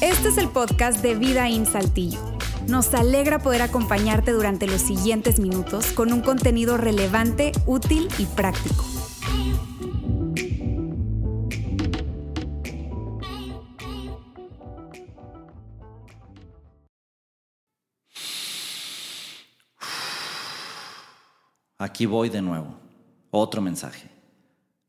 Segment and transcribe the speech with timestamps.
[0.00, 2.18] Este es el podcast de Vida en Saltillo.
[2.68, 8.84] Nos alegra poder acompañarte durante los siguientes minutos con un contenido relevante, útil y práctico.
[21.78, 22.74] Aquí voy de nuevo.
[23.30, 24.15] Otro mensaje.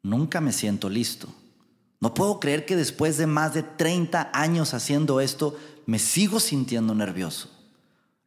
[0.08, 1.28] Nunca me siento listo.
[2.00, 6.96] No puedo creer que después de más de 30 años haciendo esto, me sigo sintiendo
[6.96, 7.50] nervioso.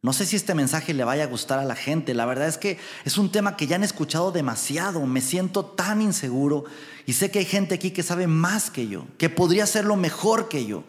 [0.03, 2.13] No sé si este mensaje le vaya a gustar a la gente.
[2.13, 5.03] La verdad es que es un tema que ya han escuchado demasiado.
[5.07, 6.65] Me siento tan inseguro
[7.07, 10.49] y sé que hay gente aquí que sabe más que yo, que podría hacerlo mejor
[10.49, 10.83] que yo.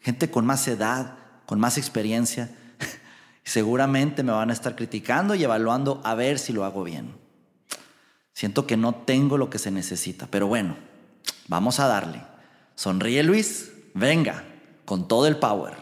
[0.00, 1.14] Gente con más edad,
[1.46, 2.54] con más experiencia.
[3.42, 7.25] Seguramente me van a estar criticando y evaluando a ver si lo hago bien.
[8.36, 10.76] Siento que no tengo lo que se necesita, pero bueno,
[11.48, 12.22] vamos a darle.
[12.74, 14.44] Sonríe Luis, venga,
[14.84, 15.74] con todo el power.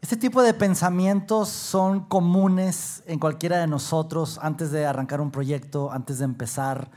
[0.00, 5.90] Este tipo de pensamientos son comunes en cualquiera de nosotros antes de arrancar un proyecto,
[5.90, 6.92] antes de empezar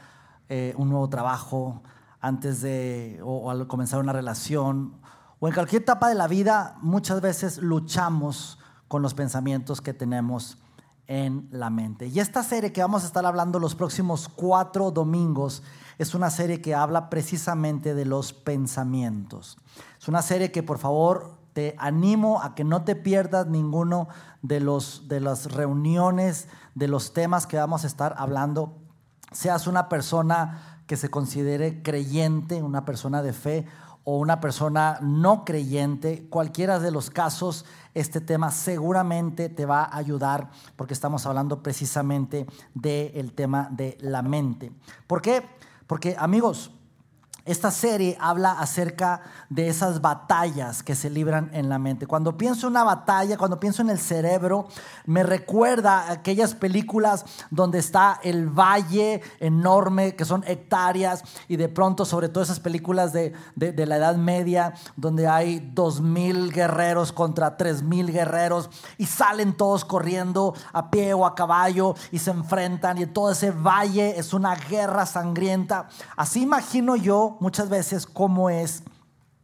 [0.48, 1.82] eh, un nuevo trabajo,
[2.22, 5.02] antes de o comenzar una relación
[5.40, 6.78] o en cualquier etapa de la vida.
[6.84, 10.60] Muchas veces luchamos con los pensamientos que tenemos
[11.08, 12.08] en la mente.
[12.08, 15.64] Y esta serie que vamos a estar hablando los próximos cuatro domingos
[15.98, 19.58] es una serie que habla precisamente de los pensamientos.
[20.00, 24.08] Es una serie que por favor te animo a que no te pierdas ninguno
[24.42, 28.80] de, los, de las reuniones, de los temas que vamos a estar hablando.
[29.32, 33.66] Seas una persona que se considere creyente, una persona de fe
[34.04, 39.98] o una persona no creyente, cualquiera de los casos, este tema seguramente te va a
[39.98, 44.72] ayudar porque estamos hablando precisamente del tema de la mente.
[45.08, 45.44] ¿Por qué?
[45.88, 46.72] Porque amigos,
[47.46, 52.08] esta serie habla acerca de esas batallas que se libran en la mente.
[52.08, 54.68] Cuando pienso en una batalla, cuando pienso en el cerebro,
[55.06, 62.06] me recuerda aquellas películas donde está el valle enorme, que son hectáreas, y de pronto,
[62.06, 67.58] sobre todo esas películas de, de la Edad Media, donde hay dos mil guerreros contra
[67.58, 73.00] tres mil guerreros, y salen todos corriendo a pie o a caballo, y se enfrentan,
[73.00, 75.90] y todo ese valle es una guerra sangrienta.
[76.16, 78.84] Así imagino yo muchas veces cómo es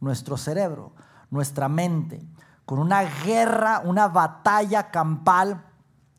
[0.00, 0.92] nuestro cerebro,
[1.30, 2.22] nuestra mente,
[2.64, 5.64] con una guerra, una batalla campal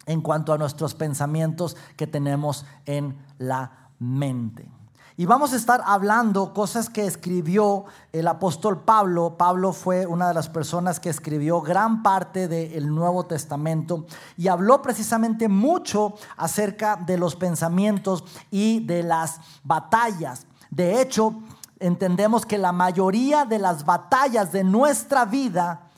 [0.06, 4.70] en cuanto a nuestros pensamientos que tenemos en la mente.
[5.18, 9.38] Y vamos a estar hablando cosas que escribió el apóstol Pablo.
[9.38, 14.06] Pablo fue una de las personas que escribió gran parte del Nuevo Testamento
[14.36, 20.48] y habló precisamente mucho acerca de los pensamientos y de las batallas.
[20.72, 21.36] De hecho,
[21.82, 25.90] entendemos que la mayoría de las batallas de nuestra vida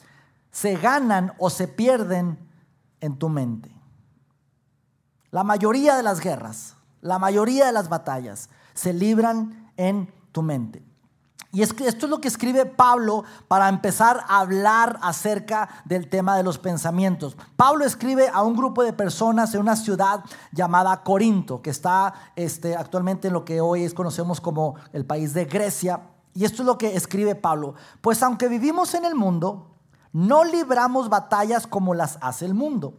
[0.49, 2.39] se ganan o se pierden
[2.99, 3.71] en tu mente.
[5.29, 10.83] La mayoría de las guerras, la mayoría de las batallas se libran en tu mente.
[11.55, 16.41] Y esto es lo que escribe Pablo para empezar a hablar acerca del tema de
[16.41, 17.37] los pensamientos.
[17.55, 22.75] Pablo escribe a un grupo de personas en una ciudad llamada Corinto, que está este,
[22.75, 26.01] actualmente en lo que hoy conocemos como el país de Grecia.
[26.33, 27.75] Y esto es lo que escribe Pablo.
[28.01, 29.75] Pues aunque vivimos en el mundo,
[30.11, 32.95] no libramos batallas como las hace el mundo.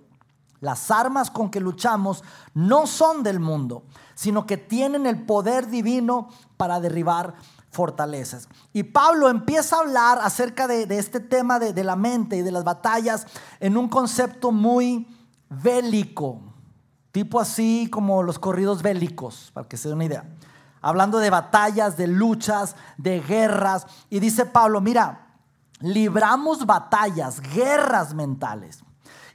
[0.61, 2.23] Las armas con que luchamos
[2.55, 3.83] no son del mundo,
[4.15, 7.35] sino que tienen el poder divino para derribar
[7.75, 8.49] fortalezas.
[8.73, 12.65] Y Pablo empieza a hablar acerca de, este tema de, la mente y de las
[12.65, 13.27] batallas
[13.61, 15.07] en un concepto muy
[15.51, 16.41] bélico,
[17.13, 20.25] tipo así como los corridos bélicos, para que se den una idea.
[20.81, 23.87] Hablando de batallas, de luchas, de guerras.
[24.11, 25.39] Y dice Pablo, mira,
[25.81, 28.85] libramos batallas, guerras mentales.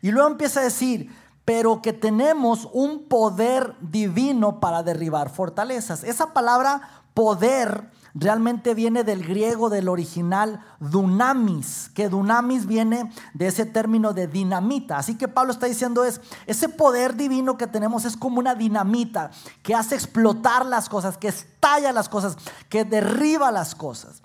[0.01, 1.11] Y luego empieza a decir,
[1.43, 6.03] pero que tenemos un poder divino para derribar fortalezas.
[6.03, 13.65] Esa palabra poder realmente viene del griego del original dunamis, que dunamis viene de ese
[13.65, 14.97] término de dinamita.
[14.97, 19.31] Así que Pablo está diciendo es, ese poder divino que tenemos es como una dinamita
[19.63, 22.37] que hace explotar las cosas, que estalla las cosas,
[22.69, 24.21] que derriba las cosas.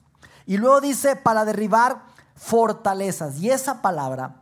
[0.47, 2.03] Y luego dice para derribar
[2.35, 3.39] fortalezas.
[3.39, 4.37] Y esa palabra,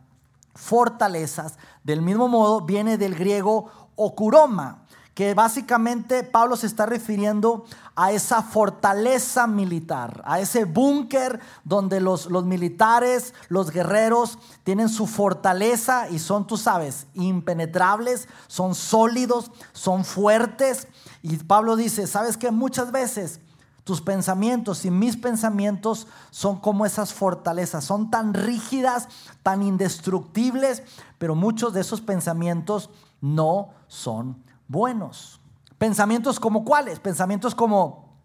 [0.55, 4.82] fortalezas, del mismo modo viene del griego okuroma
[5.13, 7.65] que básicamente Pablo se está refiriendo
[7.95, 15.05] a esa fortaleza militar, a ese búnker donde los, los, militares, los guerreros tienen su
[15.05, 20.87] fortaleza y son, tú sabes, impenetrables, son sólidos, son fuertes.
[21.21, 23.39] Y Pablo dice, ¿sabes que Muchas veces
[23.83, 29.09] Tus pensamientos y mis pensamientos son como esas fortalezas, son tan rígidas,
[29.43, 30.81] tan indestructibles,
[31.19, 32.89] pero muchos de esos pensamientos
[33.21, 35.39] no son buenos.
[35.77, 36.99] Pensamientos como cuáles?
[36.99, 38.17] Pensamientos como,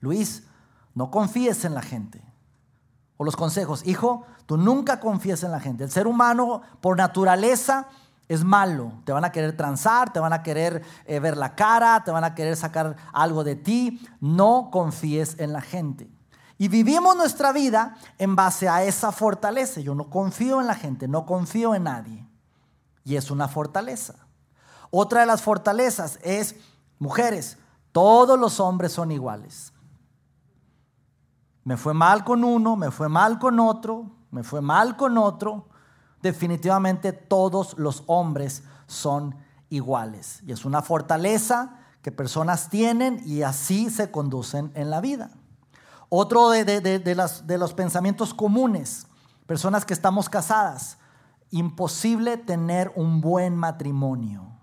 [0.00, 0.44] Luis,
[0.94, 2.22] no confíes en la gente.
[3.16, 5.84] O los consejos, hijo, tú nunca confíes en la gente.
[5.84, 7.88] El ser humano por naturaleza
[8.28, 8.92] es malo.
[9.04, 12.24] Te van a querer transar, te van a querer eh, ver la cara, te van
[12.24, 14.06] a querer sacar algo de ti.
[14.20, 16.10] No confíes en la gente.
[16.58, 19.80] Y vivimos nuestra vida en base a esa fortaleza.
[19.80, 22.28] Yo no confío en la gente, no confío en nadie.
[23.04, 24.27] Y es una fortaleza.
[24.90, 26.56] Otra de las fortalezas es,
[26.98, 27.58] mujeres,
[27.92, 29.72] todos los hombres son iguales.
[31.64, 35.66] Me fue mal con uno, me fue mal con otro, me fue mal con otro
[36.22, 39.36] definitivamente todos los hombres son
[39.70, 40.40] iguales.
[40.46, 45.30] Y es una fortaleza que personas tienen y así se conducen en la vida.
[46.08, 49.06] Otro de, de los pensamientos comunes,
[49.46, 50.98] personas que estamos casadas,
[51.50, 54.57] imposible tener un buen matrimonio.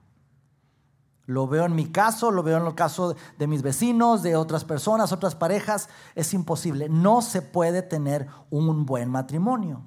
[1.26, 4.64] Lo veo en mi caso, lo veo en el caso de mis vecinos, de otras
[4.64, 5.90] personas, otras parejas.
[6.14, 6.88] Es imposible.
[6.90, 9.84] No se puede tener un buen matrimonio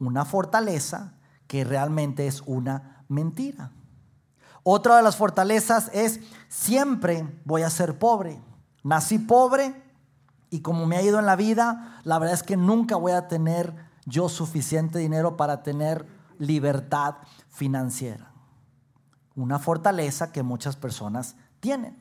[0.00, 1.14] una fortaleza
[1.46, 3.72] que realmente es una mentira.
[4.62, 8.40] Otra de las fortalezas es siempre voy a ser pobre.
[8.84, 9.82] Nací pobre
[10.50, 13.28] y como me ha ido en la vida, la verdad es que nunca voy a
[13.28, 13.74] tener
[14.04, 16.06] yo suficiente dinero para tener
[16.38, 17.16] libertad
[17.48, 18.32] financiera.
[19.38, 21.96] Una fortaleza que muchas personas tienen.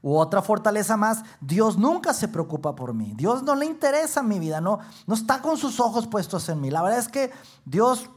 [0.00, 3.12] U otra fortaleza más, Dios nunca se preocupa por mí.
[3.14, 6.70] Dios no le interesa mi vida, no, no está con sus ojos puestos en mí.
[6.70, 7.30] La verdad es que
[7.66, 8.08] Dios,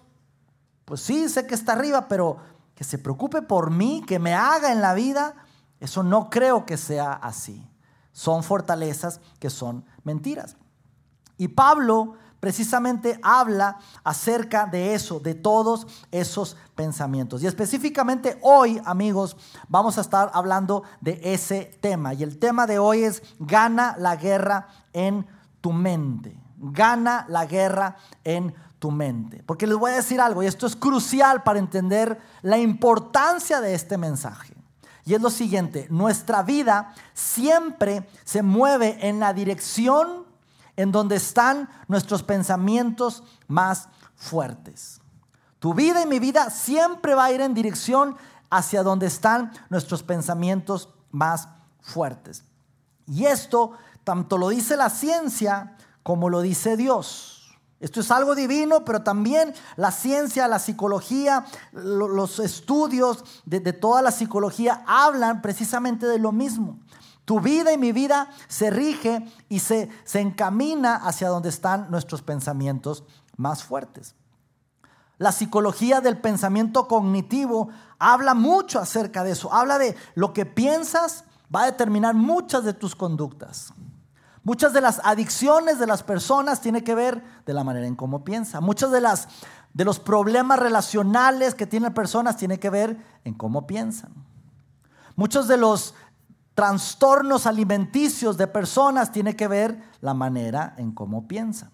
[0.86, 2.38] pues sí, sé que está arriba, pero
[2.74, 5.36] que se preocupe por mí, que me haga en la vida,
[5.82, 7.70] eso no creo que sea así.
[8.14, 10.56] Son fortalezas que son mentiras.
[11.38, 17.42] Y Pablo precisamente habla acerca de eso, de todos esos pensamientos.
[17.42, 19.38] Y específicamente hoy, amigos,
[19.70, 22.14] vamos a estar hablando de ese tema.
[22.14, 25.26] Y el tema de hoy es gana la guerra en
[25.62, 26.36] tu mente.
[26.58, 29.44] Gana la guerra en tu mente.
[29.46, 33.76] Porque les voy a decir algo, y esto es crucial para entender la importancia de
[33.76, 34.56] este mensaje.
[35.06, 40.31] Y es lo siguiente, nuestra vida siempre se mueve en la dirección
[40.76, 45.02] en donde están nuestros pensamientos más fuertes.
[45.60, 48.16] Tu vida y mi vida siempre va a ir en dirección
[48.50, 51.48] hacia donde están nuestros pensamientos más
[51.82, 52.44] fuertes.
[53.08, 53.74] Y esto
[54.04, 57.58] tanto lo dice la ciencia como lo dice Dios.
[57.80, 64.04] Esto es algo divino, pero también la ciencia, la psicología, los estudios de, de, toda
[64.04, 66.80] la psicología hablan precisamente de lo mismo.
[67.26, 72.22] Tu vida y mi vida se rige y se, se encamina hacia donde están nuestros
[72.22, 73.04] pensamientos
[73.38, 74.16] más fuertes.
[75.18, 77.70] La psicología del pensamiento cognitivo
[78.00, 79.54] habla mucho acerca de eso.
[79.54, 83.72] Habla de lo que piensas va a determinar muchas de tus conductas.
[84.44, 88.24] Muchas de las adicciones de las personas tienen que ver de la manera en cómo
[88.24, 88.60] piensa.
[88.62, 89.28] Muchos de, las,
[89.74, 94.12] de los problemas relacionales que tienen personas tienen que ver en cómo piensan.
[95.16, 95.94] Muchos de los
[96.62, 101.72] trastornos alimenticios de personas tiene que ver la manera en cómo piensan.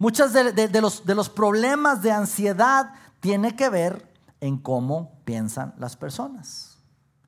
[0.00, 6.78] Muchos de, los, problemas de ansiedad tiene que ver en cómo piensan las personas.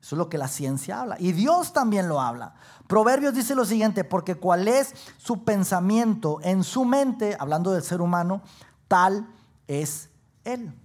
[0.01, 1.15] Eso es lo que la ciencia habla.
[1.17, 2.55] Y Dios también lo habla.
[2.87, 8.01] Proverbios dice lo siguiente, porque cuál es su pensamiento en su mente, hablando del ser
[8.01, 8.41] humano,
[8.89, 9.29] tal
[9.65, 10.09] es
[10.43, 10.77] él.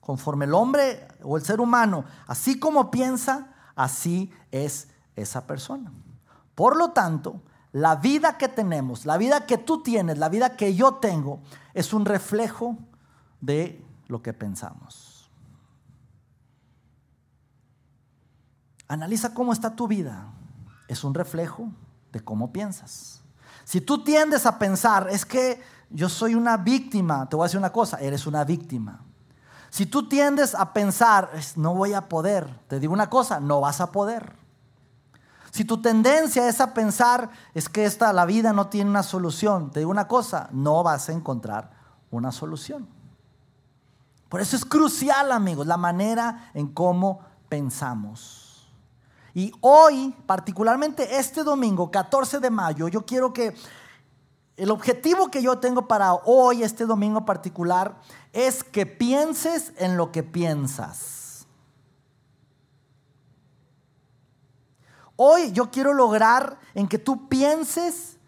[0.00, 5.92] Conforme el hombre o el ser humano, así como piensa, así es esa persona.
[6.56, 7.42] Por lo tanto,
[7.72, 11.40] la vida que tenemos, la vida que tú tienes, la vida que yo tengo,
[11.74, 12.76] es un reflejo
[13.40, 15.30] de lo que pensamos.
[18.88, 20.32] Analiza cómo está tu vida.
[20.88, 21.68] Es un reflejo
[22.12, 23.20] de cómo piensas.
[23.64, 27.58] Si tú tiendes a pensar, es que yo soy una víctima, te voy a decir
[27.58, 29.05] una cosa, eres una víctima.
[29.76, 33.82] Si tú tiendes a pensar, no voy a poder, te digo una cosa, no vas
[33.82, 34.32] a poder.
[35.50, 39.70] Si tu tendencia es a pensar, es que esta, la vida no tiene una solución,
[39.70, 41.72] te digo una cosa, no vas a encontrar
[42.10, 42.88] una solución.
[44.30, 48.70] Por eso es crucial, amigos, la manera en cómo pensamos.
[49.34, 53.54] Y hoy, particularmente este domingo, 14 de mayo, yo quiero que
[54.56, 58.00] el objetivo que yo tengo para hoy, este domingo particular,
[58.32, 61.46] es que pienses en lo que piensas.
[65.16, 68.18] Hoy yo quiero lograr en que tú pienses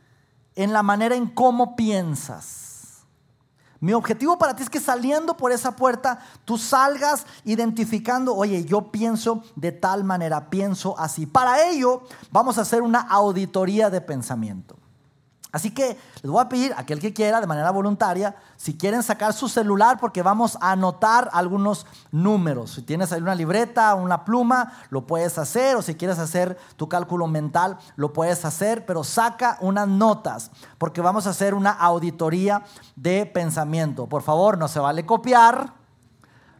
[0.55, 3.05] en la manera en cómo piensas.
[3.81, 8.91] Mi objetivo para ti es que saliendo por esa puerta tú salgas identificando, oye, yo
[8.91, 11.27] pienso de tal manera, pienso así.
[11.27, 14.77] Para ello vamos a hacer una auditoría de pensamiento.
[15.51, 19.03] Así que les voy a pedir a aquel que quiera, de manera voluntaria, si quieren
[19.03, 22.73] sacar su celular, porque vamos a anotar algunos números.
[22.73, 26.89] Si tienes ahí una libreta, una pluma, lo puedes hacer, o si quieres hacer tu
[26.89, 32.65] cálculo mental, lo puedes hacer, pero saca unas notas, porque vamos a hacer una auditoría
[32.95, 34.07] de pensamiento.
[34.07, 35.73] Por favor, no se vale copiar,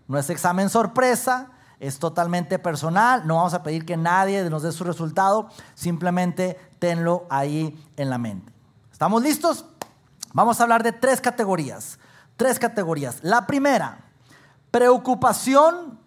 [0.07, 4.73] no es examen sorpresa, es totalmente personal, no vamos a pedir que nadie nos dé
[4.73, 8.58] su resultado, simplemente tenlo ahí en la mente.
[8.99, 9.65] ¿Estamos listos?
[10.33, 12.01] Vamos a hablar de tres categorías.
[12.37, 13.21] Tres categorías.
[13.23, 14.01] La primera,
[14.73, 16.01] preocupación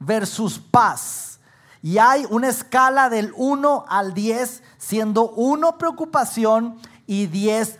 [0.00, 1.38] versus paz.
[1.82, 7.78] Y hay una escala del 1 al 10, siendo 1 preocupación y 10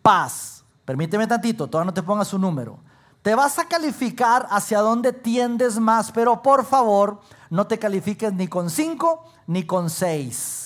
[0.00, 0.64] paz.
[0.86, 2.78] Permíteme tantito, todavía no te pongas su número.
[3.20, 7.20] Te vas a calificar hacia dónde tiendes más, pero por favor
[7.50, 10.61] no te califiques ni con 5 ni con 6.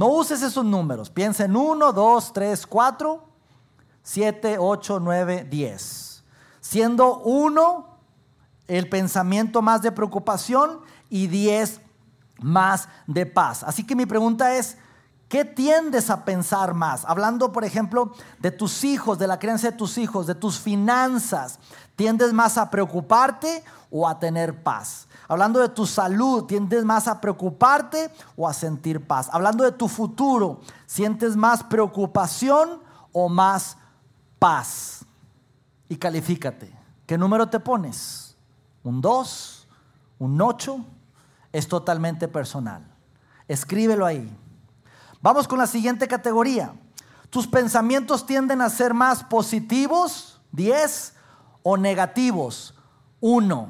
[0.00, 1.10] No uses esos números.
[1.10, 3.22] Piensa en 1, 2, 3, 4,
[4.02, 6.24] 7, 8, 9, 10.
[6.62, 7.98] Siendo 1
[8.66, 10.80] el pensamiento más de preocupación
[11.10, 11.82] y 10
[12.40, 13.62] más de paz.
[13.62, 14.78] Así que mi pregunta es,
[15.28, 17.04] ¿qué tiendes a pensar más?
[17.04, 21.58] Hablando, por ejemplo, de tus hijos, de la creencia de tus hijos, de tus finanzas.
[22.00, 25.06] ¿Tiendes más a preocuparte o a tener paz?
[25.28, 29.28] Hablando de tu salud, ¿tiendes más a preocuparte o a sentir paz?
[29.30, 32.80] Hablando de tu futuro, ¿sientes más preocupación
[33.12, 33.76] o más
[34.38, 35.04] paz?
[35.90, 36.74] Y califícate.
[37.04, 38.34] ¿Qué número te pones?
[38.82, 39.68] ¿Un 2?
[40.20, 40.82] ¿Un 8?
[41.52, 42.82] Es totalmente personal.
[43.46, 44.34] Escríbelo ahí.
[45.20, 46.72] Vamos con la siguiente categoría.
[47.28, 50.40] ¿Tus pensamientos tienden a ser más positivos?
[50.52, 51.19] 10
[51.62, 52.74] o negativos?
[53.20, 53.68] 1.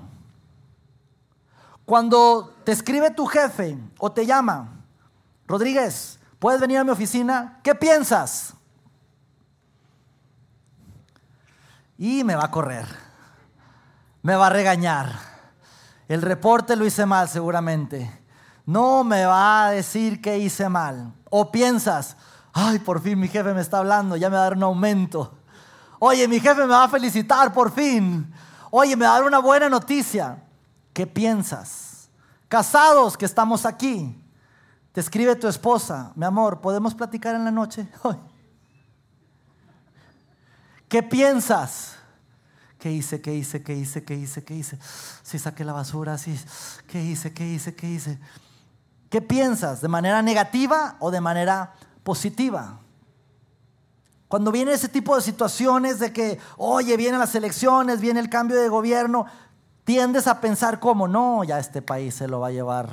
[1.85, 4.85] Cuando te escribe tu jefe o te llama,
[5.47, 7.59] Rodríguez, ¿puedes venir a mi oficina?
[7.65, 8.55] ¿Qué piensas?
[11.99, 12.87] Y me va a correr,
[14.23, 15.19] me va a regañar.
[16.07, 18.21] El reporte lo hice mal seguramente.
[18.67, 21.13] No me va a decir que hice mal.
[21.29, 22.17] O piensas,
[22.53, 25.40] ay, por fin mi jefe me está hablando, ya me va a dar un aumento.
[26.03, 28.33] Oye, mi jefe me va a felicitar por fin.
[28.71, 30.43] Oye, me va a dar una buena noticia.
[30.95, 32.09] ¿Qué piensas?
[32.49, 34.19] Casados que estamos aquí,
[34.93, 37.87] te escribe tu esposa, mi amor, ¿podemos platicar en la noche?
[40.89, 41.97] ¿Qué piensas?
[42.79, 43.21] ¿Qué hice?
[43.21, 43.63] ¿Qué hice?
[43.63, 44.03] ¿Qué hice?
[44.03, 44.43] ¿Qué hice?
[44.43, 44.79] ¿Qué hice?
[45.23, 46.17] Si saqué la basura.
[46.87, 47.35] ¿Qué hice?
[47.35, 47.75] ¿Qué hice?
[47.75, 48.19] ¿Qué hice?
[49.11, 49.83] ¿Qué piensas?
[49.83, 52.81] ¿De manera negativa o de manera positiva?
[54.31, 58.57] Cuando viene ese tipo de situaciones de que, oye, vienen las elecciones, viene el cambio
[58.57, 59.27] de gobierno,
[59.83, 62.89] tiendes a pensar como, no, ya este país se lo va a llevar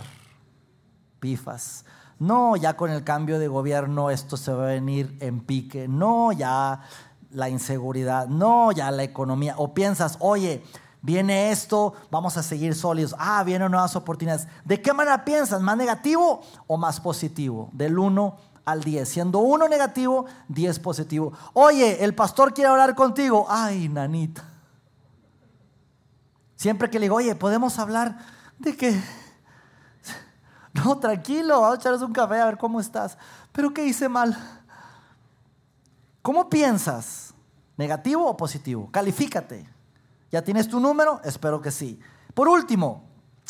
[1.19, 1.85] pifas.
[2.17, 5.87] No, ya con el cambio de gobierno esto se va a venir en pique.
[5.87, 6.81] No, ya
[7.29, 8.27] la inseguridad.
[8.27, 9.53] No, ya la economía.
[9.57, 10.63] O piensas, oye,
[11.03, 13.15] viene esto, vamos a seguir sólidos.
[13.19, 14.47] Ah, vienen nuevas oportunidades.
[14.65, 15.61] ¿De qué manera piensas?
[15.61, 17.69] ¿Más negativo o más positivo?
[17.73, 19.07] Del 1 al 10.
[19.07, 21.31] Siendo 1 negativo, 10 positivo.
[21.53, 23.47] Oye, el pastor quiere hablar contigo.
[23.49, 24.43] Ay, nanita.
[26.57, 28.19] Siempre que le digo, oye, podemos hablar
[28.59, 29.01] de que...
[30.73, 33.17] No, tranquilo, vamos a echarles un café a ver cómo estás.
[33.51, 34.37] Pero ¿qué hice mal?
[36.21, 37.33] ¿Cómo piensas?
[37.77, 38.91] ¿Negativo o positivo?
[38.91, 39.67] Califícate.
[40.29, 41.19] ¿Ya tienes tu número?
[41.23, 41.99] Espero que sí.
[42.35, 43.06] Por último,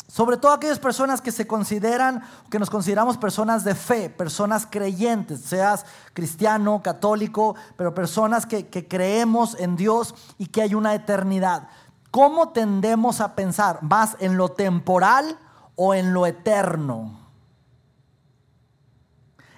[0.08, 5.42] sobre todo aquellas personas que se consideran, que nos consideramos personas de fe, personas creyentes,
[5.42, 5.84] seas
[6.14, 11.68] cristiano, católico, pero personas que, que creemos en Dios y que hay una eternidad.
[12.10, 13.82] ¿Cómo tendemos a pensar?
[13.82, 15.38] ¿Más en lo temporal
[15.76, 17.27] o en lo eterno?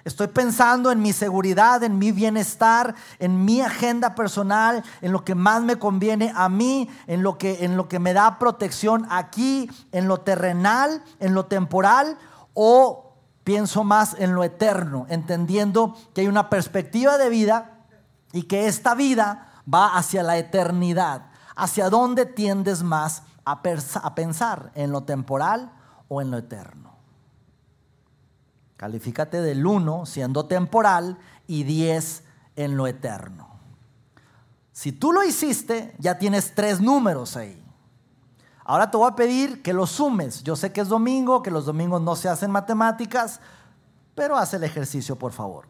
[0.03, 5.35] Estoy pensando en mi seguridad, en mi bienestar, en mi agenda personal, en lo que
[5.35, 9.69] más me conviene a mí, en lo que, en lo que me da protección aquí,
[9.91, 12.17] en lo terrenal, en lo temporal,
[12.53, 17.85] o pienso más en lo eterno, entendiendo que hay una perspectiva de vida
[18.33, 21.27] y que esta vida va hacia la eternidad.
[21.55, 24.71] ¿Hacia dónde tiendes más a, pensar?
[24.75, 25.71] ¿En lo temporal
[26.07, 26.90] o en lo eterno?
[28.81, 32.23] Califícate del 1 siendo temporal y 10
[32.55, 33.47] en lo eterno.
[34.71, 37.63] Si tú lo hiciste, ya tienes tres números ahí.
[38.63, 40.41] Ahora te voy a pedir que lo sumes.
[40.41, 43.39] Yo sé que es domingo, que los domingos no se hacen matemáticas,
[44.15, 45.67] pero haz el ejercicio, por favor.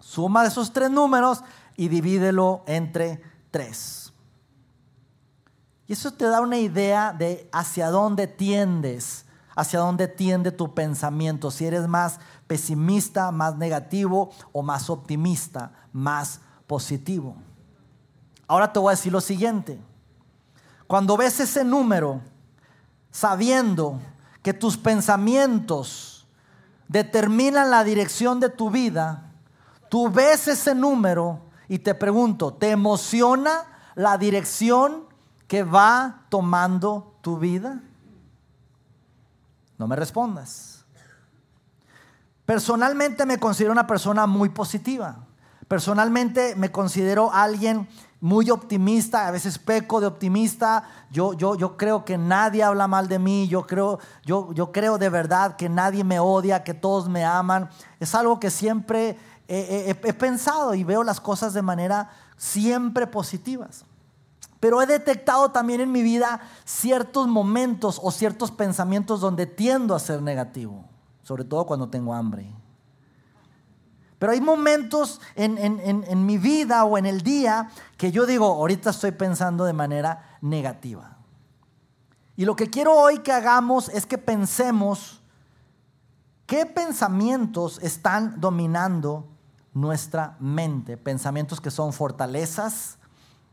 [0.00, 1.44] Suma esos tres números
[1.76, 4.10] y divídelo entre tres.
[5.86, 11.50] Y eso te da una idea de hacia dónde tiendes, hacia dónde tiende tu pensamiento,
[11.50, 17.36] si eres más pesimista, más negativo o más optimista, más positivo.
[18.46, 19.78] Ahora te voy a decir lo siguiente.
[20.86, 22.20] Cuando ves ese número,
[23.10, 23.98] sabiendo
[24.42, 26.26] que tus pensamientos
[26.88, 29.30] determinan la dirección de tu vida,
[29.88, 35.04] tú ves ese número y te pregunto, ¿te emociona la dirección
[35.46, 37.80] que va tomando tu vida?
[39.82, 40.84] No me respondas.
[42.46, 45.26] Personalmente me considero una persona muy positiva.
[45.66, 47.88] Personalmente me considero alguien
[48.20, 50.84] muy optimista, a veces peco de optimista.
[51.10, 54.98] Yo, yo, yo creo que nadie habla mal de mí, yo creo, yo, yo creo
[54.98, 57.68] de verdad que nadie me odia, que todos me aman.
[57.98, 63.84] Es algo que siempre he, he pensado y veo las cosas de manera siempre positivas.
[64.62, 69.98] Pero he detectado también en mi vida ciertos momentos o ciertos pensamientos donde tiendo a
[69.98, 70.84] ser negativo,
[71.24, 72.48] sobre todo cuando tengo hambre.
[74.20, 79.10] Pero hay momentos en, mi vida o en el día que yo digo, ahorita estoy
[79.10, 81.16] pensando de manera negativa.
[82.36, 85.20] Y lo que quiero hoy que hagamos es que pensemos
[86.46, 89.26] qué pensamientos están dominando
[89.74, 90.96] nuestra mente.
[90.96, 92.98] Pensamientos que son fortalezas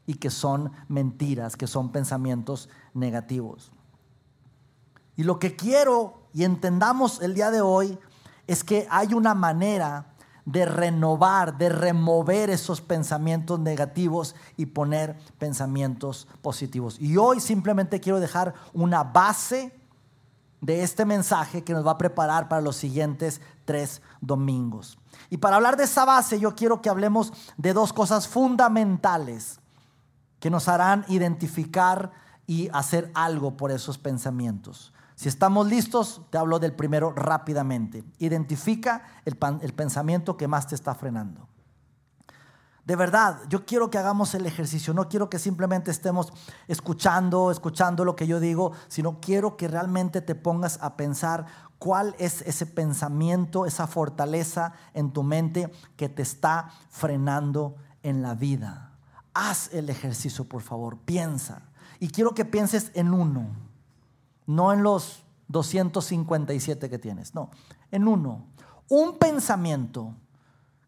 [0.09, 3.71] y que son mentiras, que son pensamientos negativos.
[5.15, 7.99] Y lo que quiero y entendamos el día de hoy
[8.47, 16.27] es que hay una manera de renovar, de remover esos pensamientos negativos y poner pensamientos
[16.41, 16.99] positivos.
[16.99, 19.79] Y hoy simplemente quiero dejar una base
[20.59, 24.97] de este mensaje que nos va a preparar para los siguientes tres domingos.
[25.29, 29.59] Y para hablar de esa base yo quiero que hablemos de dos cosas fundamentales
[30.39, 32.11] que nos harán identificar
[32.47, 34.93] y hacer algo por esos pensamientos.
[35.19, 38.05] Si estamos listos, te hablo del primero rápidamente.
[38.19, 41.49] Identifica el, pensamiento que más te está frenando.
[42.85, 46.31] De verdad, yo quiero que hagamos el ejercicio, no quiero que simplemente estemos
[46.67, 51.45] escuchando, escuchando lo que yo digo, sino quiero que realmente te pongas a pensar
[51.79, 58.35] cuál es ese pensamiento, esa fortaleza en tu mente que te está frenando en la
[58.35, 58.88] vida.
[59.41, 61.61] Haz el ejercicio, por favor, piensa.
[61.99, 63.47] Y quiero que pienses en uno
[64.49, 67.51] no en los 257 que tienes, no,
[67.91, 68.47] en uno.
[68.87, 70.15] Un pensamiento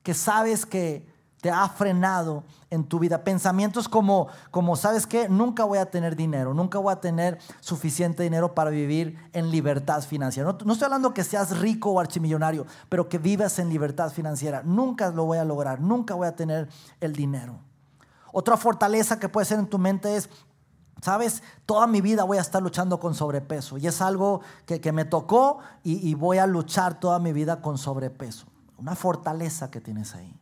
[0.02, 1.08] que sabes que
[1.42, 3.24] te ha frenado en tu vida.
[3.24, 8.24] Pensamientos como, como sabes que nunca voy a tener dinero, nunca voy a tener suficiente
[8.24, 10.52] dinero para vivir en libertad financiera.
[10.52, 14.64] No, no, estoy hablando que seas rico o archimillonario, pero que vivas en libertad financiera.
[14.64, 16.68] Nunca lo voy a lograr, nunca voy a tener
[17.00, 17.60] el dinero.
[18.32, 20.30] Otra fortaleza que puede ser en tu mente es
[21.02, 25.04] Sabes, toda mi vida voy a estar luchando con sobrepeso y es algo que, me
[25.04, 28.46] tocó y, y, voy a luchar toda mi vida con sobrepeso.
[28.78, 30.40] Una fortaleza que tienes ahí.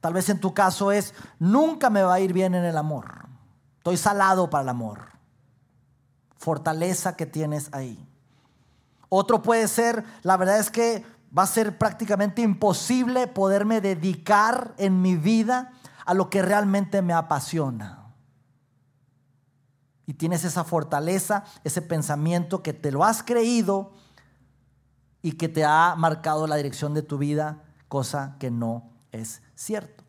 [0.00, 3.26] Tal vez en tu caso es, nunca me va a ir bien en el amor.
[3.78, 5.00] Estoy salado para el amor.
[6.36, 8.06] Fortaleza que tienes ahí.
[9.08, 15.00] Otro puede ser, la verdad es que va a ser prácticamente imposible poderme dedicar en
[15.00, 15.72] mi vida
[16.04, 18.12] a lo que realmente me apasiona.
[20.06, 23.92] Y tienes esa fortaleza, ese pensamiento que te lo has creído
[25.22, 30.04] y que te ha marcado la dirección de tu vida, cosa que no es cierto.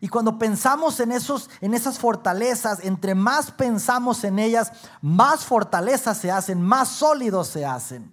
[0.00, 6.18] Y cuando pensamos en, esos, en esas fortalezas, entre más pensamos en ellas, más fortalezas
[6.18, 8.12] se hacen, más sólidos se hacen.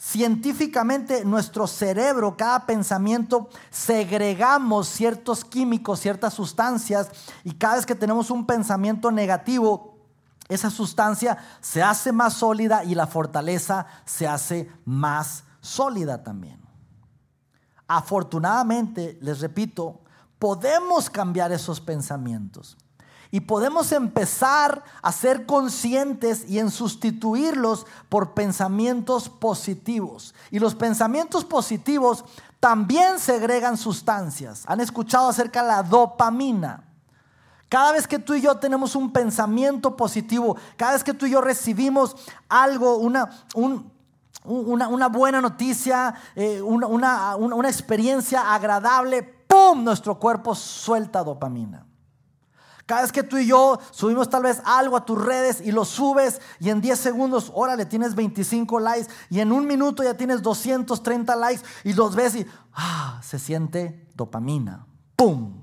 [0.00, 7.10] Científicamente nuestro cerebro, cada pensamiento, segregamos ciertos químicos, ciertas sustancias
[7.42, 9.98] y cada vez que tenemos un pensamiento negativo,
[10.48, 16.60] esa sustancia se hace más sólida y la fortaleza se hace más sólida también.
[17.88, 20.00] Afortunadamente, les repito,
[20.38, 22.76] podemos cambiar esos pensamientos.
[23.30, 30.34] Y podemos empezar a ser conscientes y en sustituirlos por pensamientos positivos.
[30.50, 32.24] Y los pensamientos positivos
[32.58, 34.64] también segregan sustancias.
[34.66, 36.84] ¿Han escuchado acerca de la dopamina?
[37.68, 41.30] Cada vez que tú y yo tenemos un pensamiento positivo, cada vez que tú y
[41.30, 42.16] yo recibimos
[42.48, 43.28] algo, una,
[44.44, 49.84] una, buena noticia, eh, una, una experiencia agradable, ¡pum!
[49.84, 51.87] Nuestro cuerpo suelta dopamina.
[52.88, 55.84] Cada vez que tú y yo subimos tal vez algo a tus redes y lo
[55.84, 60.40] subes y en 10 segundos, órale, tienes 25 likes y en un minuto ya tienes
[60.40, 64.86] 230 likes y los ves y ah, se siente dopamina.
[65.16, 65.60] ¡Pum!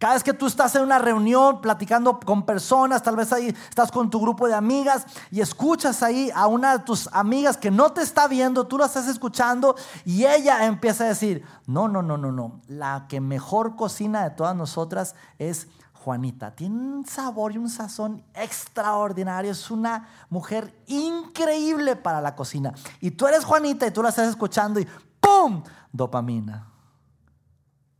[0.00, 3.92] Cada vez que tú estás en una reunión platicando con personas, tal vez ahí estás
[3.92, 7.90] con tu grupo de amigas y escuchas ahí a una de tus amigas que no
[7.90, 12.18] te está viendo, tú la estás escuchando y ella empieza a decir, no, no, no,
[12.18, 15.68] no, no, la que mejor cocina de todas nosotras es
[16.04, 16.54] Juanita.
[16.54, 19.50] Tiene un sabor y un sazón extraordinario.
[19.50, 22.74] Es una mujer increíble para la cocina.
[23.00, 24.86] Y tú eres Juanita y tú la estás escuchando y
[25.18, 25.62] ¡pum!
[25.90, 26.68] Dopamina.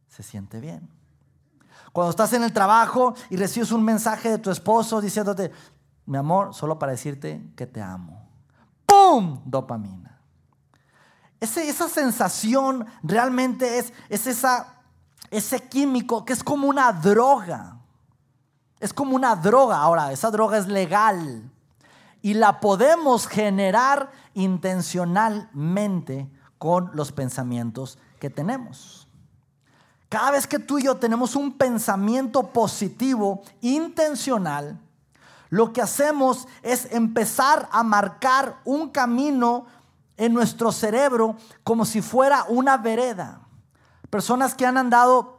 [0.09, 0.87] Se siente bien.
[1.93, 5.51] Cuando estás en el trabajo y recibes un mensaje de tu esposo diciéndote,
[6.05, 8.29] mi amor, solo para decirte que te amo.
[8.85, 9.41] ¡Pum!
[9.47, 10.21] Dopamina.
[11.41, 14.83] esa sensación realmente es, es esa,
[15.31, 17.81] ese químico que es como una droga.
[18.85, 19.79] Es como una droga.
[19.79, 21.51] Ahora, esa droga es legal
[22.21, 29.09] y la podemos generar intencionalmente con los pensamientos que tenemos.
[30.11, 34.79] Cada vez que tú y yo tenemos un pensamiento positivo, intencional,
[35.49, 39.65] lo que hacemos es empezar a marcar un camino
[40.19, 43.41] en nuestro cerebro como si fuera una vereda.
[44.11, 45.34] Personas que han andado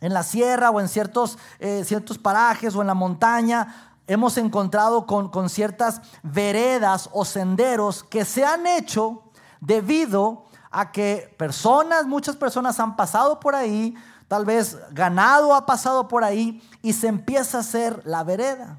[0.00, 5.06] en la sierra o en ciertos, eh, ciertos parajes o en la montaña, hemos encontrado
[5.06, 9.22] con, con ciertas veredas o senderos que se han hecho
[9.60, 13.96] debido a que personas, muchas personas han pasado por ahí,
[14.28, 18.78] Tal vez ganado ha pasado por ahí y se empieza a hacer la vereda.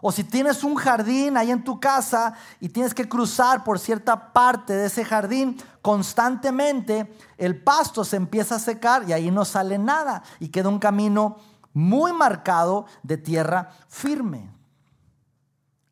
[0.00, 4.32] O si tienes un jardín ahí en tu casa y tienes que cruzar por cierta
[4.32, 9.78] parte de ese jardín, constantemente el pasto se empieza a secar y ahí no sale
[9.78, 11.36] nada y queda un camino
[11.72, 14.50] muy marcado de tierra firme.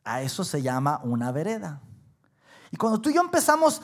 [0.04, 1.80] A eso se llama una vereda.
[2.70, 3.80] Y cuando tú y yo empezamos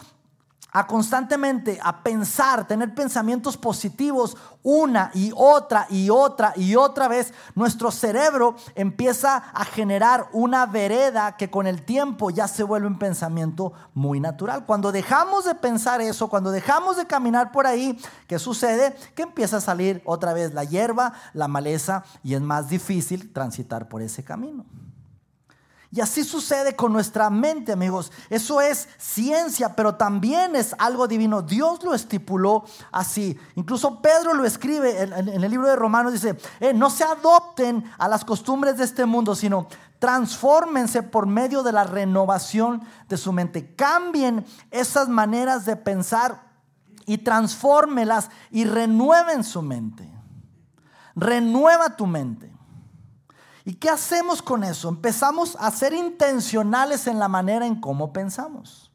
[0.72, 7.32] a constantemente a pensar, tener pensamientos positivos una y otra y otra y otra vez,
[7.54, 12.98] nuestro cerebro empieza a generar una vereda que con el tiempo ya se vuelve un
[12.98, 14.66] pensamiento muy natural.
[14.66, 18.94] Cuando dejamos de pensar eso, cuando dejamos de caminar por ahí, ¿qué sucede?
[19.14, 23.88] Que empieza a salir otra vez la hierba, la maleza y es más difícil transitar
[23.88, 24.64] por ese camino.
[25.92, 28.12] Y así sucede con nuestra mente, amigos.
[28.28, 31.42] Eso es ciencia, pero también es algo divino.
[31.42, 33.36] Dios lo estipuló así.
[33.56, 36.12] Incluso Pedro lo escribe en, el libro de Romanos.
[36.12, 39.66] Dice, eh, no se adopten a las costumbres de este mundo, sino
[39.98, 43.74] transfórmense por medio de la renovación de su mente.
[43.74, 46.40] Cambien esas maneras de pensar
[47.04, 50.08] y transfórmelas y renueven su mente.
[51.16, 52.59] Renueva tu mente.
[53.64, 54.88] ¿Y qué hacemos con eso?
[54.88, 58.90] Empezamos a ser intencionales en la manera en cómo pensamos.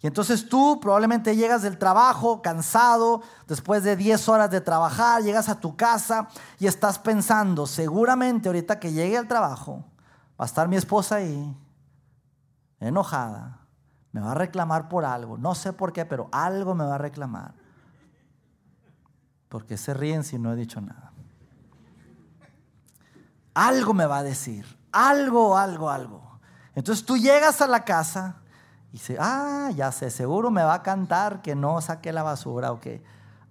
[0.00, 5.48] Y entonces tú probablemente llegas del trabajo cansado, después de 10 horas de trabajar, llegas
[5.48, 6.28] a tu casa
[6.58, 9.84] y estás pensando, seguramente ahorita que llegue al trabajo,
[10.38, 11.56] va a estar mi esposa ahí,
[12.80, 13.60] enojada,
[14.12, 16.98] me va a reclamar por algo, no sé por qué, pero algo me va a
[16.98, 17.54] reclamar.
[19.48, 21.13] Porque se ríen si no he dicho nada
[23.54, 26.40] algo me va a decir, algo, algo, algo.
[26.74, 28.36] Entonces tú llegas a la casa
[28.90, 32.72] y dices, ah, ya sé, seguro me va a cantar que no saque la basura
[32.72, 33.02] o que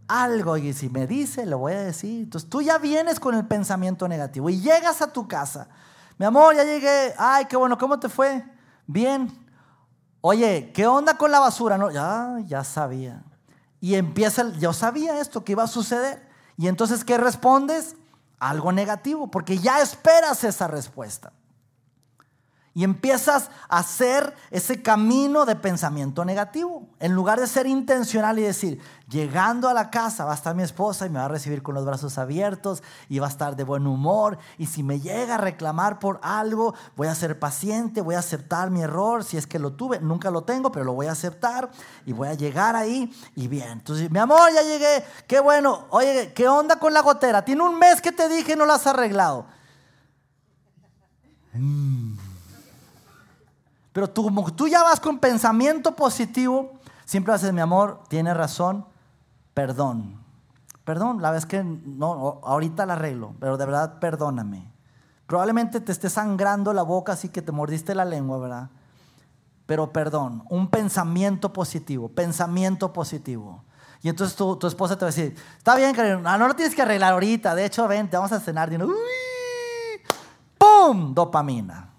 [0.08, 2.24] algo, y si me dice, lo voy a decir.
[2.24, 5.70] Entonces tú ya vienes con el pensamiento negativo y llegas a tu casa.
[6.18, 8.44] Mi amor, ya llegué, ay, qué bueno, ¿cómo te fue?
[8.86, 9.32] Bien.
[10.22, 11.78] Oye, ¿qué onda con la basura?
[11.78, 13.24] No, ya, ya sabía.
[13.82, 16.30] Y empieza, yo sabía esto, que iba a suceder.
[16.58, 17.96] Y entonces, ¿qué respondes?
[18.50, 21.32] Algo negativo, porque ya esperas esa respuesta.
[22.76, 26.88] Y empiezas a hacer ese camino de pensamiento negativo.
[27.00, 30.64] En lugar de ser intencional y decir, llegando a la casa va a estar mi
[30.64, 33.64] esposa y me va a recibir con los brazos abiertos y va a estar de
[33.64, 34.40] buen humor.
[34.58, 38.72] Y si me llega a reclamar por algo, voy a ser paciente, voy a aceptar
[38.72, 39.24] mi error.
[39.24, 41.70] Si es que lo tuve, nunca lo tengo, pero lo voy a aceptar
[42.08, 43.14] y voy a llegar ahí.
[43.36, 45.06] Y bien, entonces, mi amor, ya llegué.
[45.28, 45.86] Qué bueno.
[45.92, 47.46] Oye, ¿qué onda con la gotera?
[47.46, 49.46] Tiene un mes que te dije y no la has arreglado.
[51.54, 52.23] Mm.
[53.94, 56.74] Pero tú, como tú ya vas con pensamiento positivo,
[57.06, 58.86] siempre decir, mi amor, tiene razón,
[59.54, 60.22] perdón.
[60.84, 64.70] Perdón, la vez que no, ahorita la arreglo, pero de verdad perdóname.
[65.28, 68.70] Probablemente te esté sangrando la boca así que te mordiste la lengua, ¿verdad?
[69.66, 73.64] Pero perdón, un pensamiento positivo, pensamiento positivo.
[74.02, 76.76] Y entonces tu, tu esposa te va a decir, está bien, Karina, no lo tienes
[76.76, 77.56] que arreglar ahorita.
[77.56, 78.70] De hecho, vente, vamos a cenar.
[78.70, 78.90] Y uno,
[80.58, 81.14] ¡pum!
[81.14, 81.93] Dopamina.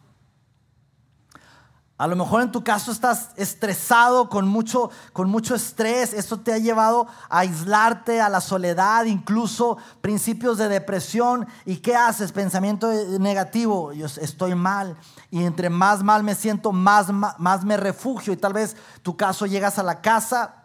[1.97, 6.13] A lo mejor en tu caso estás estresado, con mucho, con mucho estrés.
[6.13, 11.47] Esto te ha llevado a aislarte, a la soledad, incluso principios de depresión.
[11.65, 12.33] ¿Y qué haces?
[12.33, 13.93] Pensamiento negativo.
[13.93, 14.97] Yo estoy mal.
[15.31, 18.33] Y entre más mal me siento, más, más me refugio.
[18.33, 20.65] Y tal vez tu caso llegas a la casa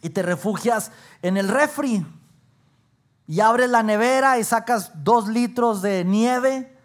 [0.00, 2.06] y te refugias en el refri.
[3.26, 6.79] Y abres la nevera y sacas dos litros de nieve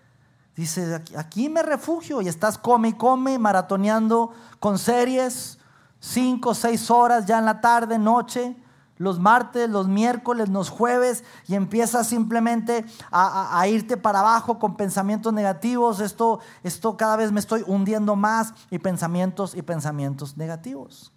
[0.55, 5.57] Dice, aquí me refugio y estás come y come, maratoneando con series,
[5.99, 8.55] cinco, seis horas ya en la tarde, noche,
[8.97, 14.77] los martes, los miércoles, los jueves, y empiezas simplemente a, a, irte para abajo con
[14.77, 15.99] pensamientos negativos.
[15.99, 21.14] Esto, esto cada vez me estoy hundiendo más y pensamientos y pensamientos negativos.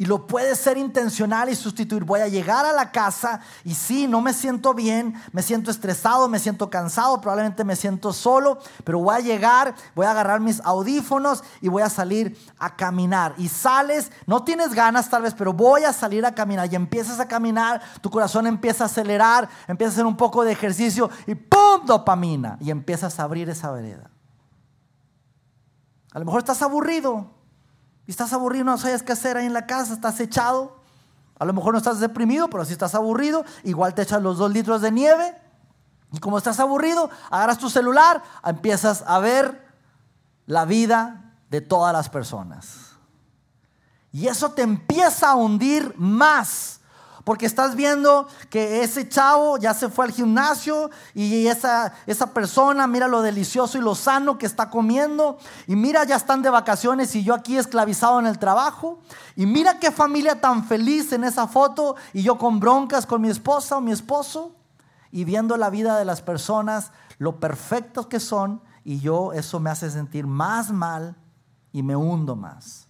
[0.00, 2.04] Y lo puedes ser intencional y sustituir.
[2.04, 6.26] Voy a llegar a la casa y sí, no me siento bien, me siento estresado,
[6.26, 10.62] me siento cansado, probablemente me siento solo, pero voy a llegar, voy a agarrar mis
[10.64, 13.34] audífonos y voy a salir a caminar.
[13.36, 17.20] Y sales, no tienes ganas tal vez, pero voy a salir a caminar y empiezas
[17.20, 21.34] a caminar, tu corazón empieza a acelerar, empiezas a hacer un poco de ejercicio y
[21.34, 21.84] ¡pum!
[21.84, 24.10] dopamina y empiezas a abrir esa vereda.
[26.14, 27.38] A lo mejor estás aburrido
[28.10, 30.80] estás aburrido, no sabes qué hacer ahí en la casa, estás echado.
[31.38, 34.52] A lo mejor no estás deprimido, pero si estás aburrido, igual te echas los dos
[34.52, 35.34] litros de nieve.
[36.12, 39.66] Y como estás aburrido, agarras tu celular, empiezas a ver
[40.46, 42.90] la vida de todas las personas.
[44.12, 46.79] Y eso te empieza a hundir más
[47.24, 52.86] porque estás viendo que ese chavo ya se fue al gimnasio y esa, esa persona,
[52.86, 55.38] mira lo delicioso y lo sano que está comiendo.
[55.66, 59.00] Y mira, ya están de vacaciones y yo aquí esclavizado en el trabajo.
[59.36, 63.28] Y mira qué familia tan feliz en esa foto y yo con broncas con mi
[63.28, 64.56] esposa o mi esposo.
[65.12, 68.62] Y viendo la vida de las personas, lo perfectos que son.
[68.84, 71.16] Y yo eso me hace sentir más mal
[71.72, 72.89] y me hundo más.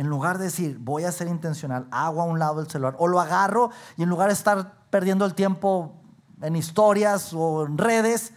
[0.00, 3.06] En lugar de decir, voy a ser intencional, hago a un lado el celular o
[3.06, 5.94] lo agarro y en lugar de estar perdiendo el tiempo
[6.40, 8.32] en historias o en redes,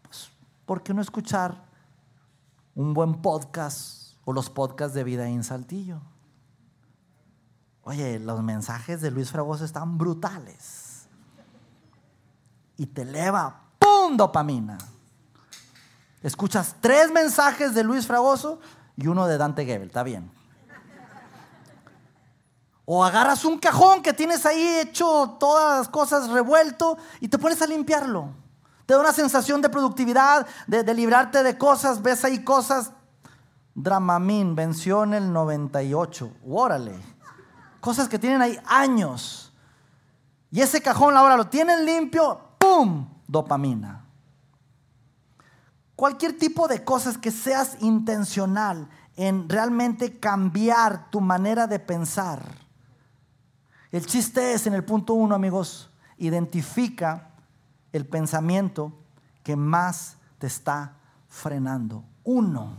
[0.00, 0.30] pues,
[0.64, 1.62] ¿por qué no escuchar
[2.74, 6.00] un buen podcast o los podcasts de Vida en Saltillo?
[7.82, 11.06] Oye, los mensajes de Luis Fragoso están brutales.
[12.78, 14.16] Y te eleva, ¡pum!
[14.16, 14.78] dopamina.
[16.22, 18.58] Escuchas tres mensajes de Luis Fragoso
[18.96, 20.32] y uno de Dante Gebel, está bien.
[22.86, 27.62] O agarras un cajón que tienes ahí hecho todas las cosas revuelto y te pones
[27.62, 28.28] a limpiarlo.
[28.84, 32.02] Te da una sensación de productividad, de, librarte de cosas.
[32.02, 32.92] Ves ahí cosas.
[33.74, 36.30] Dramamine venció en el 98.
[36.46, 36.94] Órale.
[37.80, 39.52] Cosas que tienen ahí años.
[40.50, 42.38] Y ese cajón ahora lo tienen limpio.
[42.58, 43.08] ¡Pum!
[43.26, 44.04] Dopamina.
[45.96, 52.63] Cualquier tipo de cosas que seas intencional en realmente cambiar tu manera de pensar
[53.94, 57.30] el chiste es, en el punto uno, amigos, identifica
[57.92, 58.92] el pensamiento
[59.44, 60.96] que más te está
[61.28, 62.04] frenando.
[62.24, 62.74] Uno,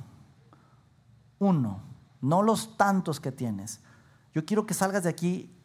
[1.39, 1.80] uno,
[2.19, 3.80] no los tantos que tienes.
[4.34, 5.56] Yo quiero que salgas de aquí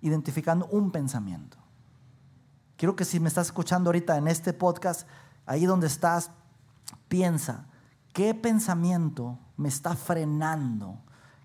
[0.00, 1.56] identificando un pensamiento.
[2.76, 5.06] Quiero que si me estás escuchando ahorita en este podcast,
[5.46, 6.32] ahí donde estás,
[7.06, 7.66] piensa,
[8.12, 10.98] ¿qué pensamiento me está frenando?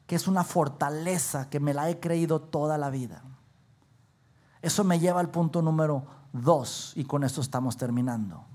[0.07, 3.23] Que es una fortaleza que me la he creído toda la vida.
[4.61, 8.45] Eso me lleva al punto número dos y con esto estamos terminando.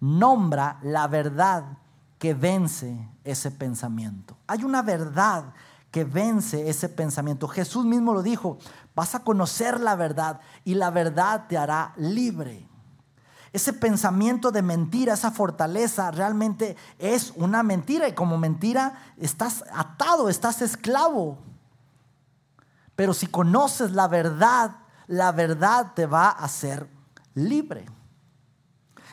[0.00, 1.78] Nombra la verdad
[2.18, 4.36] que vence ese pensamiento.
[4.46, 5.52] Hay una verdad
[5.90, 7.48] que vence ese pensamiento.
[7.48, 8.58] Jesús mismo lo dijo,
[8.94, 12.68] vas a conocer la verdad y la verdad te hará libre
[13.54, 20.28] ese pensamiento de mentira, esa fortaleza, realmente es una mentira y como mentira estás atado,
[20.28, 21.38] estás esclavo.
[22.96, 24.72] Pero si conoces la verdad,
[25.06, 26.88] la verdad te va a hacer
[27.34, 27.86] libre.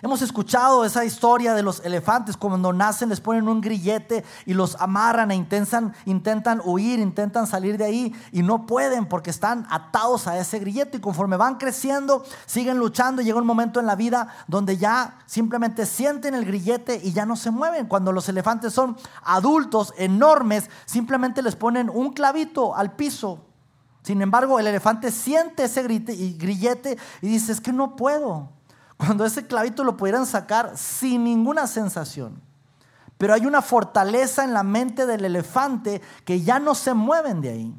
[0.03, 4.75] Hemos escuchado esa historia de los elefantes, cuando nacen les ponen un grillete y los
[4.81, 10.25] amarran e intentan, intentan huir, intentan salir de ahí y no pueden porque están atados
[10.25, 13.95] a ese grillete y conforme van creciendo, siguen luchando y llega un momento en la
[13.95, 17.85] vida donde ya simplemente sienten el grillete y ya no se mueven.
[17.85, 23.45] Cuando los elefantes son adultos, enormes, simplemente les ponen un clavito al piso.
[24.01, 28.49] Sin embargo, el elefante siente ese grillete y dice, es que no puedo
[29.01, 32.39] cuando ese clavito lo pudieran sacar sin ninguna sensación.
[33.17, 37.49] Pero hay una fortaleza en la mente del elefante que ya no se mueven de
[37.49, 37.75] ahí.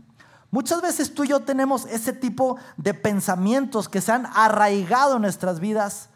[0.51, 5.23] Muchas veces tú y yo tenemos ese tipo de pensamientos que se han arraigado en
[5.23, 6.09] nuestras vidas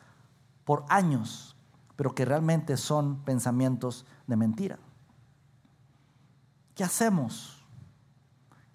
[0.65, 1.55] por años,
[1.95, 4.79] pero que realmente son pensamientos de mentira.
[6.75, 7.56] ¿Qué hacemos?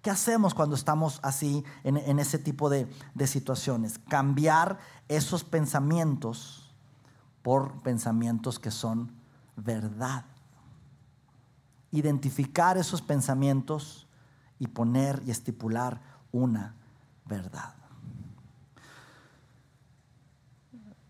[0.02, 4.00] ¿Qué hacemos cuando estamos así en, ese tipo de, de situaciones?
[4.00, 6.74] Cambiar esos pensamientos
[7.42, 9.12] por pensamientos que son
[9.54, 10.24] verdad.
[11.92, 14.08] Identificar esos pensamientos
[14.58, 16.00] y poner y estipular
[16.32, 16.74] una
[17.26, 17.74] verdad.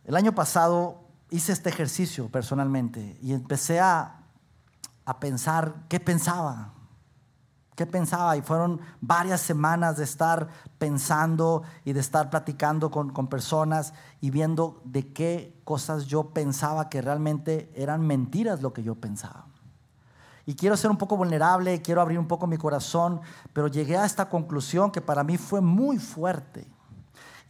[0.04, 1.00] El año pasado
[1.30, 4.20] hice este ejercicio personalmente y empecé a,
[5.06, 6.74] a pensar qué pensaba,
[7.74, 13.28] qué pensaba y fueron varias semanas de estar pensando y de estar platicando con, con,
[13.28, 18.94] personas y viendo de qué cosas yo pensaba que realmente eran mentiras lo que yo
[18.94, 19.46] pensaba
[20.46, 23.20] y quiero ser un poco vulnerable, quiero abrir un poco mi corazón,
[23.52, 26.66] pero llegué a esta conclusión que para mí fue muy fuerte.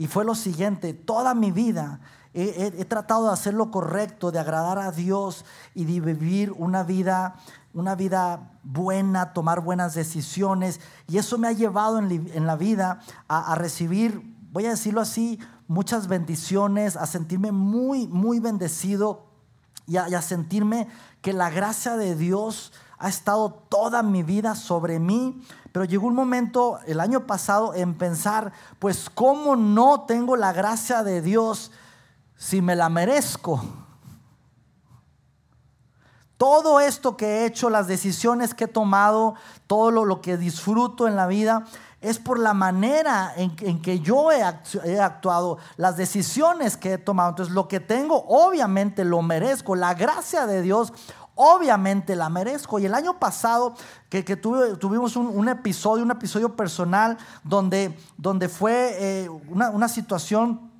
[0.02, 2.00] Y fue lo siguiente, toda mi vida
[2.34, 5.44] he, tratado de hacer lo correcto, de agradar a Dios
[5.76, 7.36] y de vivir una vida,
[7.72, 10.80] una vida buena, tomar buenas decisiones.
[11.06, 15.38] Y eso me ha llevado en, la vida a, recibir, voy a decirlo así,
[15.68, 19.28] muchas bendiciones, a sentirme muy, muy bendecido
[19.86, 20.88] y a sentirme
[21.20, 26.14] que la gracia de Dios ha estado toda mi vida sobre mí, pero llegó un
[26.14, 31.72] momento el año pasado en pensar, pues cómo no tengo la gracia de Dios
[32.36, 33.62] si me la merezco.
[36.36, 39.34] Todo esto que he hecho, las decisiones que he tomado,
[39.66, 41.64] todo lo, que disfruto en la vida,
[42.00, 47.30] es por la manera en, que yo he, actuado, las decisiones que he tomado.
[47.30, 49.76] Entonces lo que tengo, obviamente lo merezco.
[49.76, 50.92] La gracia de Dios
[51.34, 52.78] obviamente la merezco.
[52.78, 53.74] Y el año pasado
[54.08, 60.70] que, tuvimos un, episodio, un episodio personal donde, donde fue eh, una, situación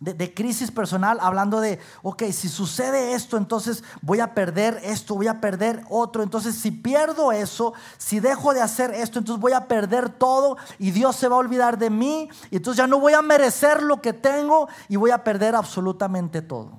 [0.00, 5.28] de, crisis personal, hablando de, ok, si sucede esto, entonces voy a perder esto, voy
[5.28, 6.22] a perder otro.
[6.22, 10.90] Entonces, si pierdo eso, si dejo de hacer esto, entonces voy a perder todo y
[10.90, 12.28] Dios se va a olvidar de mí.
[12.50, 16.42] Y entonces ya no voy a merecer lo que tengo y voy a perder absolutamente
[16.42, 16.72] todo.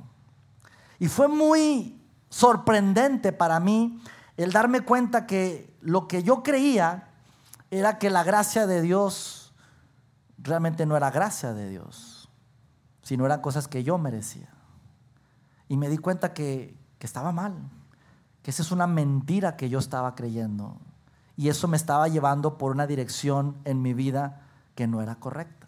[1.00, 2.01] Y fue muy
[2.32, 4.02] sorprendente para mí
[4.38, 7.10] el darme cuenta que lo que yo creía
[7.70, 9.54] era que la gracia de Dios
[10.38, 12.30] realmente no era gracia de Dios,
[13.04, 14.50] sino eran cosas que yo merecía.
[15.68, 17.54] Y me di cuenta que, que estaba mal,
[18.42, 20.80] que esa es una mentira que yo estaba creyendo.
[21.36, 24.42] Y eso me estaba llevando por una dirección en mi vida
[24.76, 25.68] que no era correcta.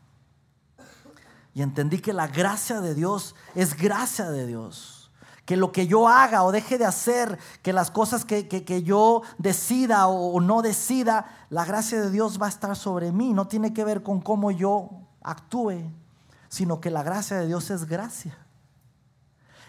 [1.54, 4.93] Y entendí que la gracia de Dios es gracia de Dios
[5.46, 10.08] que lo que yo haga o deje de hacer, que las cosas que, yo decida
[10.08, 13.34] o, no decida, la gracia de Dios va a estar sobre mí.
[13.34, 14.90] No tiene que ver con cómo yo
[15.22, 15.92] actúe,
[16.48, 18.38] sino que la gracia de Dios es gracia.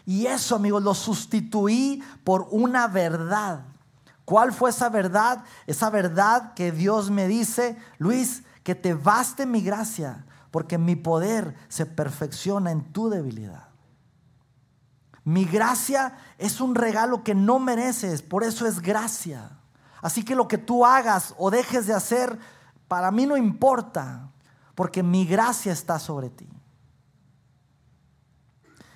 [0.06, 3.64] Y eso, amigos, lo sustituí por una verdad.
[4.24, 5.42] ¿Cuál fue esa verdad?
[5.66, 11.56] Esa verdad que Dios me dice, Luis, que te baste mi gracia, porque mi poder
[11.68, 13.73] se perfecciona en tu debilidad.
[15.24, 19.50] Mi gracia es un regalo que no mereces, por eso es gracia.
[20.02, 22.38] Así que lo que tú hagas o dejes de hacer,
[22.88, 24.30] para mí no importa,
[24.74, 26.48] porque mi gracia está sobre ti.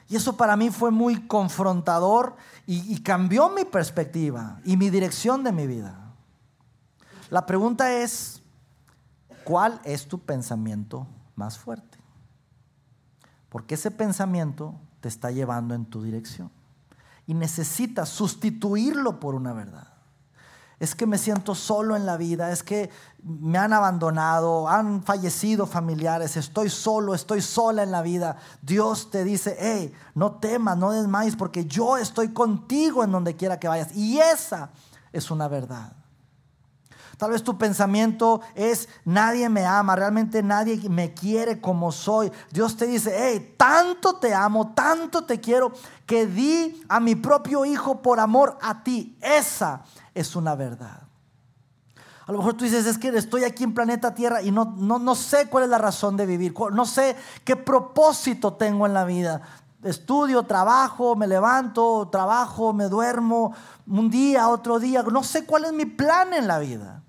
[0.09, 2.37] Y eso para mí fue muy confrontador
[2.67, 6.13] y, cambió mi perspectiva y mi dirección de mi vida.
[7.31, 8.43] La pregunta es,
[9.45, 11.99] ¿cuál es tu pensamiento más fuerte?
[13.49, 16.51] Porque ese pensamiento te está llevando en tu dirección.
[17.27, 19.89] Y necesitas sustituirlo por una verdad.
[20.81, 22.89] Es que me siento solo en la vida, es que
[23.23, 28.37] me han abandonado, han fallecido familiares, estoy solo, estoy sola en la vida.
[28.63, 33.59] Dios te dice, hey, no temas, no desmayes, porque yo estoy contigo en donde quiera
[33.59, 33.95] que vayas.
[33.97, 34.71] Y esa
[35.13, 35.98] es una verdad.
[37.19, 42.31] Tal vez tu pensamiento es, nadie me ama, realmente nadie me quiere como soy.
[42.53, 45.73] Dios te dice, hey, tanto te amo, tanto te quiero,
[46.07, 49.19] que di a mi propio hijo por amor a ti.
[49.21, 49.83] Esa
[50.15, 51.03] es una verdad.
[52.25, 55.01] A lo mejor tú dices, es que estoy aquí en planeta Tierra y no, no,
[55.01, 59.05] no sé cuál es la razón de vivir, no sé qué propósito tengo en la
[59.05, 59.43] vida
[59.85, 63.55] estudio, trabajo, me levanto, trabajo, me duermo,
[63.87, 67.05] un día, otro día, no sé cuál es mi plan en la vida.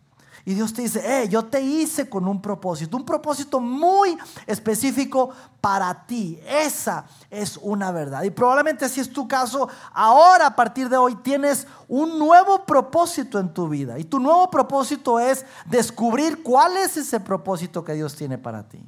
[0.50, 5.30] Y Dios te dice, eh, yo te hice con un propósito, un propósito muy específico
[5.62, 6.40] para ti.
[6.44, 8.24] Esa es una verdad.
[8.24, 13.38] Y probablemente si es tu caso, ahora a partir de hoy tienes un nuevo propósito
[13.38, 14.00] en tu vida.
[14.00, 18.84] Y tu nuevo propósito es descubrir cuál es ese propósito que Dios tiene para ti.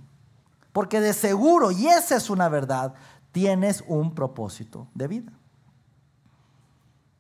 [0.74, 2.96] Porque de seguro, y esa es una verdad,
[3.32, 5.32] tienes un propósito de vida.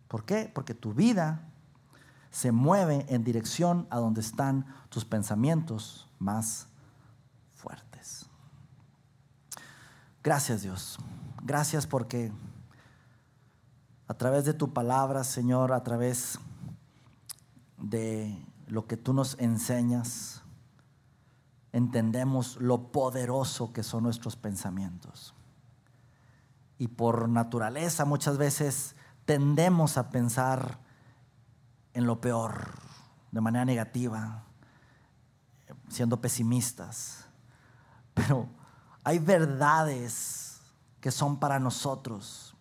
[0.07, 0.49] ¿Por qué?
[0.51, 1.43] Porque tu vida
[2.31, 6.67] se mueve en dirección a donde están tus pensamientos más
[7.53, 8.25] fuertes.
[10.23, 10.97] Gracias Dios.
[11.43, 12.31] Gracias porque
[14.07, 16.39] a través de tu palabra, Señor, a través
[17.77, 20.43] de lo que tú nos enseñas,
[21.73, 25.33] entendemos lo poderoso que son nuestros pensamientos.
[26.77, 30.79] Y por naturaleza muchas veces tendemos a pensar
[31.93, 32.69] en lo peor,
[33.31, 34.43] de manera negativa,
[35.89, 37.25] siendo pesimistas.
[38.13, 38.47] Pero
[39.03, 40.61] hay verdades
[40.99, 42.55] que son para nosotros.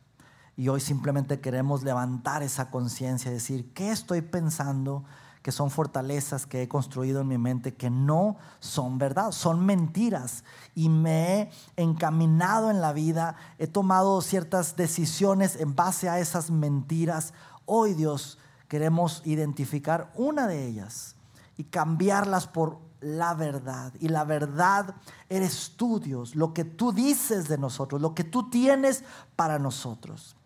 [0.56, 5.04] Y hoy simplemente queremos levantar esa conciencia y decir, ¿qué estoy pensando?
[5.42, 10.44] Que son fortalezas que he construido en mi mente que no son verdad, son mentiras.
[10.74, 11.42] Y me
[11.76, 17.32] he encaminado en la vida, he tomado ciertas decisiones en base a esas mentiras.
[17.64, 18.38] Hoy Dios
[18.70, 21.16] queremos identificar una de ellas
[21.56, 23.92] y cambiarlas por la verdad.
[23.98, 24.94] Y la verdad
[25.28, 29.02] eres tú, Dios, lo que tú dices de nosotros, lo que tú tienes
[29.34, 30.36] para nosotros.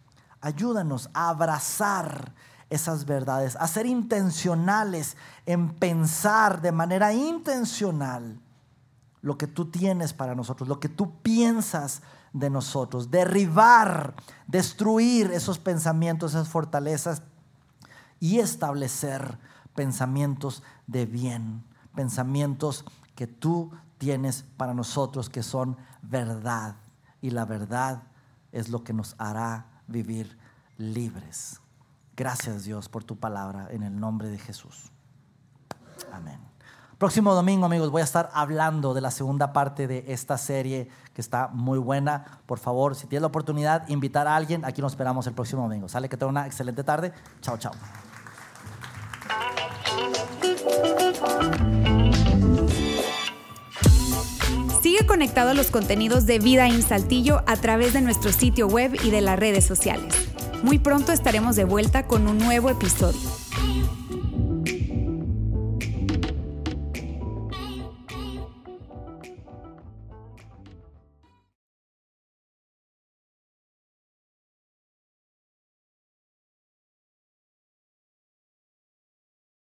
[0.41, 2.33] Ayúdanos a abrazar
[2.71, 8.41] esas verdades, a ser intencionales en pensar de manera intencional
[9.21, 12.01] lo que tú tienes para nosotros, lo que tú piensas
[12.33, 14.15] de nosotros, derribar,
[14.47, 17.21] destruir esos pensamientos, esas fortalezas
[18.21, 19.39] y establecer
[19.75, 22.85] pensamientos de bien, pensamientos
[23.15, 26.77] que tú tienes para nosotros que son verdad.
[27.21, 28.03] Y la verdad
[28.53, 30.39] es lo que nos hará vivir
[30.77, 31.61] libres.
[32.17, 34.93] Gracias Dios por tu palabra en el nombre de Jesús.
[36.13, 36.54] Amén.
[36.99, 41.21] Próximo domingo, amigos, voy a estar hablando de la segunda parte de esta serie que
[41.21, 42.41] está muy buena.
[42.47, 44.65] Por favor, si tienes la oportunidad, invitar a alguien.
[44.65, 45.89] Aquí nos esperamos el próximo domingo.
[45.89, 47.13] Sale que tenga una excelente tarde.
[47.41, 47.73] Chao, chao.
[54.81, 58.95] Sigue conectado a los contenidos de Vida en Saltillo a través de nuestro sitio web
[59.03, 60.15] y de las redes sociales.
[60.63, 63.44] Muy pronto estaremos de vuelta con un nuevo episodio.